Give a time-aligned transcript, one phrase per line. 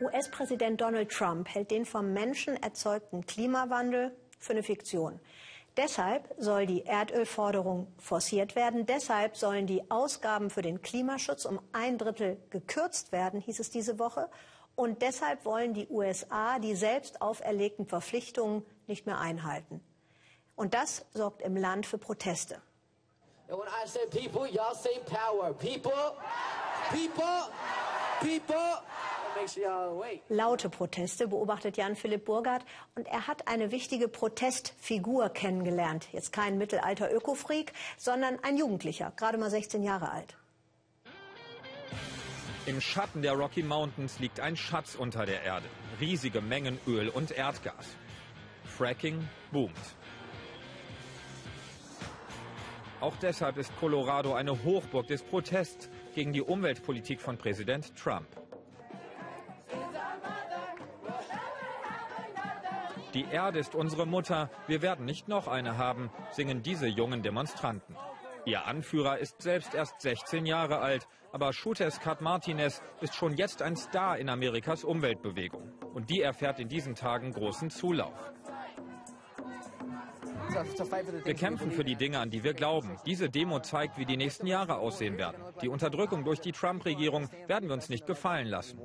[0.00, 5.20] US-Präsident Donald Trump hält den vom Menschen erzeugten Klimawandel für eine Fiktion.
[5.76, 8.86] Deshalb soll die Erdölforderung forciert werden.
[8.86, 13.98] Deshalb sollen die Ausgaben für den Klimaschutz um ein Drittel gekürzt werden, hieß es diese
[13.98, 14.28] Woche.
[14.74, 19.80] Und deshalb wollen die USA die selbst auferlegten Verpflichtungen nicht mehr einhalten.
[20.56, 22.60] Und das sorgt im Land für Proteste.
[25.60, 26.16] People,
[26.90, 27.50] people,
[28.20, 28.82] people,
[30.28, 36.08] Laute Proteste beobachtet Jan-Philipp Burgard und er hat eine wichtige Protestfigur kennengelernt.
[36.12, 40.36] Jetzt kein mittelalter Ökofreak, sondern ein Jugendlicher, gerade mal 16 Jahre alt.
[42.66, 45.66] Im Schatten der Rocky Mountains liegt ein Schatz unter der Erde.
[45.98, 47.96] Riesige Mengen Öl und Erdgas.
[48.64, 49.74] Fracking boomt.
[53.00, 58.28] Auch deshalb ist Colorado eine Hochburg des Protests gegen die Umweltpolitik von Präsident Trump.
[63.14, 67.96] Die Erde ist unsere Mutter, wir werden nicht noch eine haben, singen diese jungen Demonstranten.
[68.44, 71.50] Ihr Anführer ist selbst erst 16 Jahre alt, aber
[72.02, 75.72] Kat Martinez ist schon jetzt ein Star in Amerikas Umweltbewegung.
[75.92, 78.32] Und die erfährt in diesen Tagen großen Zulauf.
[81.24, 82.96] Wir kämpfen für die Dinge, an die wir glauben.
[83.06, 85.42] Diese Demo zeigt, wie die nächsten Jahre aussehen werden.
[85.62, 88.80] Die Unterdrückung durch die Trump-Regierung werden wir uns nicht gefallen lassen.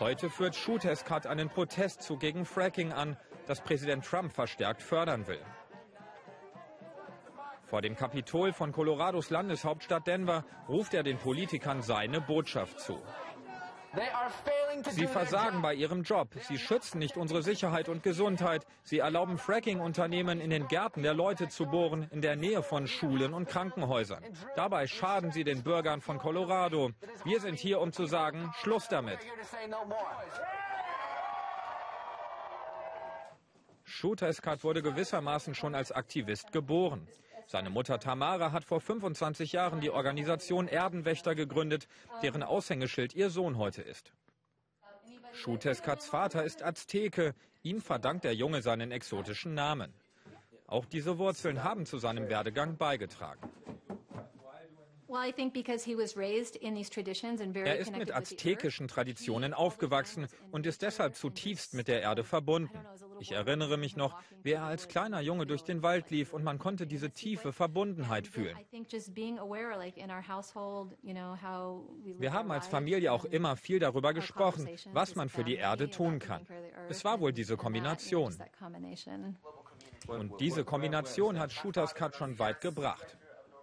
[0.00, 5.44] Heute führt Shootescut einen Protestzug gegen Fracking an, das Präsident Trump verstärkt fördern will.
[7.66, 13.02] Vor dem Kapitol von Colorados Landeshauptstadt Denver ruft er den Politikern seine Botschaft zu.
[14.90, 16.28] Sie versagen bei ihrem Job.
[16.48, 18.66] Sie schützen nicht unsere Sicherheit und Gesundheit.
[18.82, 23.34] Sie erlauben Fracking-Unternehmen in den Gärten der Leute zu bohren, in der Nähe von Schulen
[23.34, 24.24] und Krankenhäusern.
[24.56, 26.90] Dabei schaden sie den Bürgern von Colorado.
[27.24, 29.18] Wir sind hier, um zu sagen, Schluss damit.
[33.84, 37.08] Shooter Eskat wurde gewissermaßen schon als Aktivist geboren.
[37.46, 41.88] Seine Mutter Tamara hat vor 25 Jahren die Organisation Erdenwächter gegründet,
[42.22, 44.12] deren Aushängeschild ihr Sohn heute ist.
[45.38, 47.32] Shuteskats Vater ist Azteke.
[47.62, 49.92] Ihm verdankt der Junge seinen exotischen Namen.
[50.66, 53.48] Auch diese Wurzeln haben zu seinem Werdegang beigetragen.
[57.64, 62.78] Er ist mit aztekischen Traditionen aufgewachsen und ist deshalb zutiefst mit der Erde verbunden.
[63.18, 66.58] Ich erinnere mich noch, wie er als kleiner Junge durch den Wald lief und man
[66.58, 68.58] konnte diese tiefe Verbundenheit fühlen.
[72.18, 76.18] Wir haben als Familie auch immer viel darüber gesprochen, was man für die Erde tun
[76.18, 76.46] kann.
[76.88, 78.36] Es war wohl diese Kombination.
[80.06, 83.17] Und diese Kombination hat Shooters Cut schon weit gebracht.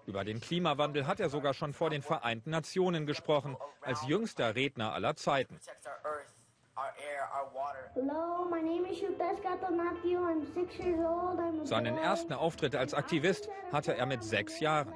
[0.05, 4.93] Über den Klimawandel hat er sogar schon vor den Vereinten Nationen gesprochen, als jüngster Redner
[4.93, 5.59] aller Zeiten.
[11.63, 14.93] Seinen ersten Auftritt als Aktivist hatte er mit sechs Jahren.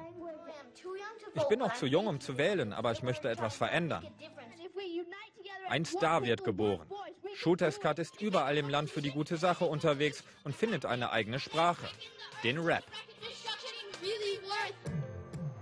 [1.34, 4.06] Ich bin noch zu jung, um zu wählen, aber ich möchte etwas verändern.
[5.68, 6.88] Ein Star wird geboren.
[7.34, 11.88] Shooterskat ist überall im Land für die gute Sache unterwegs und findet eine eigene Sprache,
[12.42, 12.84] den Rap.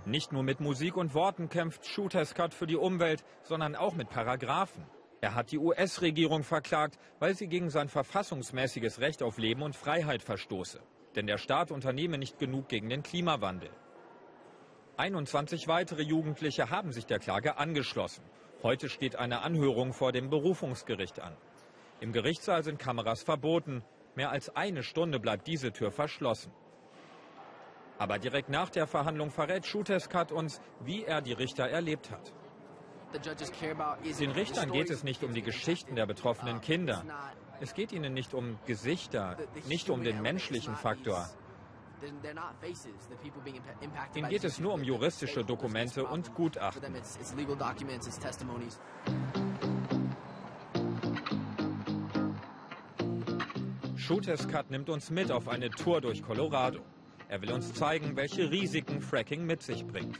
[0.09, 4.83] Nicht nur mit Musik und Worten kämpft Shooterscut für die Umwelt, sondern auch mit Paragraphen.
[5.21, 10.23] Er hat die US-Regierung verklagt, weil sie gegen sein verfassungsmäßiges Recht auf Leben und Freiheit
[10.23, 10.79] verstoße.
[11.15, 13.69] Denn der Staat unternehme nicht genug gegen den Klimawandel.
[14.97, 18.23] 21 weitere Jugendliche haben sich der Klage angeschlossen.
[18.63, 21.37] Heute steht eine Anhörung vor dem Berufungsgericht an.
[21.99, 23.83] Im Gerichtssaal sind Kameras verboten.
[24.15, 26.51] Mehr als eine Stunde bleibt diese Tür verschlossen.
[27.99, 32.33] Aber direkt nach der Verhandlung verrät Shuteskat uns, wie er die Richter erlebt hat.
[34.19, 37.03] Den Richtern geht es nicht um die Geschichten der betroffenen Kinder.
[37.59, 41.27] Es geht ihnen nicht um Gesichter, nicht um den menschlichen Faktor.
[44.15, 46.95] Ihnen geht es nur um juristische Dokumente und Gutachten.
[54.49, 56.79] Cut nimmt uns mit auf eine Tour durch Colorado.
[57.29, 60.17] Er will uns zeigen, welche Risiken Fracking mit sich bringt.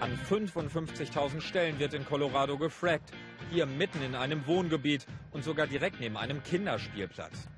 [0.00, 3.10] An 55.000 Stellen wird in Colorado gefrackt,
[3.50, 7.48] hier mitten in einem Wohngebiet und sogar direkt neben einem Kinderspielplatz.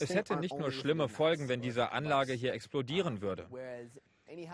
[0.00, 3.46] Es hätte nicht nur schlimme Folgen, wenn diese Anlage hier explodieren würde.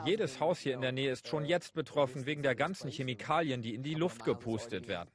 [0.05, 3.75] Jedes Haus hier in der Nähe ist schon jetzt betroffen wegen der ganzen Chemikalien, die
[3.75, 5.11] in die Luft gepustet werden.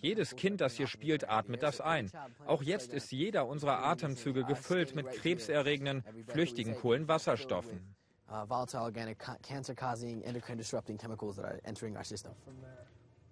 [0.00, 2.10] Jedes Kind, das hier spielt, atmet das ein.
[2.46, 7.94] Auch jetzt ist jeder unserer Atemzüge gefüllt mit krebserregenden, flüchtigen Kohlenwasserstoffen.
[8.30, 12.30] Uh, volatile organic cancer-causing endocrine disrupting chemicals that are entering our system.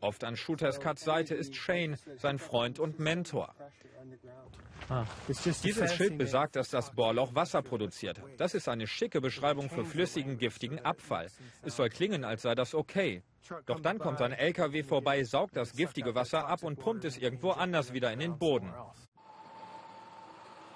[0.01, 3.55] Oft an Shooters Cuts Seite ist Shane, sein Freund und Mentor.
[4.89, 8.23] Ah, Dieses Schild besagt, dass das Bohrloch Wasser produziert.
[8.39, 11.27] Das ist eine schicke Beschreibung für flüssigen, giftigen Abfall.
[11.63, 13.23] Es soll klingen, als sei das okay.
[13.67, 17.51] Doch dann kommt ein LKW vorbei, saugt das giftige Wasser ab und pumpt es irgendwo
[17.51, 18.73] anders wieder in den Boden.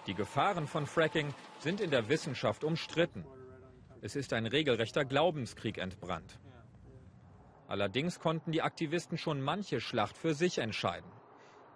[0.07, 3.25] Die Gefahren von Fracking sind in der Wissenschaft umstritten.
[4.01, 6.41] Es ist ein regelrechter Glaubenskrieg entbrannt.
[7.73, 11.11] Allerdings konnten die Aktivisten schon manche Schlacht für sich entscheiden.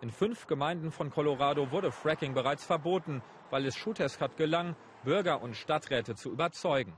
[0.02, 5.56] In fünf Gemeinden von Colorado wurde Fracking bereits verboten, weil es Schuterskat gelang, Bürger und
[5.56, 6.92] Stadträte zu überzeugen.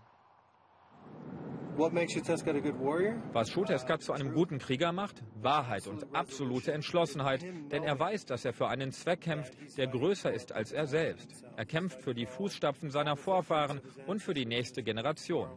[1.76, 5.22] Was Schuterskat zu einem guten Krieger macht?
[5.36, 7.44] Wahrheit und absolute Entschlossenheit.
[7.70, 11.44] Denn er weiß, dass er für einen Zweck kämpft, der größer ist als er selbst.
[11.56, 15.56] Er kämpft für die Fußstapfen seiner Vorfahren und für die nächste Generation.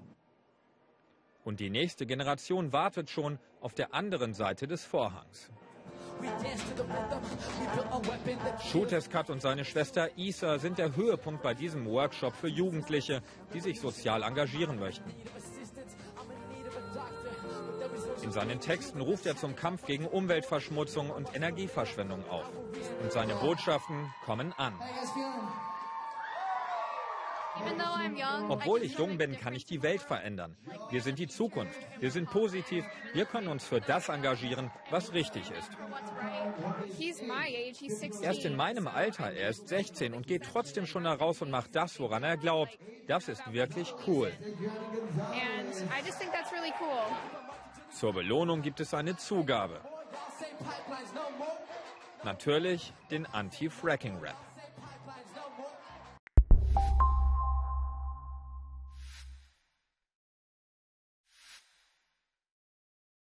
[1.44, 5.50] Und die nächste Generation wartet schon auf der anderen Seite des Vorhangs.
[8.72, 13.24] Shooterskat und seine Schwester Isa sind der Höhepunkt bei diesem Workshop für Jugendliche,
[13.54, 15.10] die sich sozial engagieren möchten.
[18.22, 22.50] In seinen Texten ruft er zum Kampf gegen Umweltverschmutzung und Energieverschwendung auf.
[23.02, 24.74] Und seine Botschaften kommen an.
[28.48, 30.58] Obwohl ich jung bin, kann ich die Welt verändern.
[30.90, 31.80] Wir sind die Zukunft.
[32.00, 32.86] Wir sind positiv.
[33.14, 35.70] Wir können uns für das engagieren, was richtig ist.
[38.22, 41.52] Er ist in meinem Alter, er ist 16 und geht trotzdem schon da raus und
[41.52, 42.78] macht das, woran er glaubt.
[43.08, 44.32] Das ist wirklich cool.
[47.92, 49.82] Zur Belohnung gibt es eine Zugabe.
[52.24, 54.51] Natürlich den Anti-Fracking-Rap.